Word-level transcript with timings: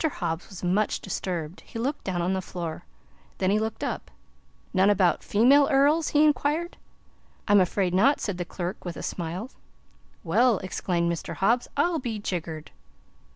Hobbs 0.13 0.49
was 0.49 0.63
much 0.63 0.99
disturbed. 0.99 1.61
He 1.61 1.77
looked 1.77 2.05
down 2.05 2.23
on 2.23 2.33
the 2.33 2.41
floor, 2.41 2.85
then 3.37 3.51
he 3.51 3.59
looked 3.59 3.83
up. 3.83 4.09
"None 4.73 4.89
about 4.89 5.21
female 5.23 5.67
earls?" 5.69 6.07
he 6.07 6.25
inquired. 6.25 6.75
"I'm 7.47 7.61
afraid 7.61 7.93
not," 7.93 8.19
said 8.19 8.39
the 8.39 8.43
clerk 8.45 8.83
with 8.83 8.97
a 8.97 9.03
smile. 9.03 9.51
"Well," 10.23 10.57
exclaimed 10.63 11.11
Mr. 11.11 11.35
Hobbs, 11.35 11.67
"I'll 11.77 11.99
be 11.99 12.17
jiggered!" 12.17 12.71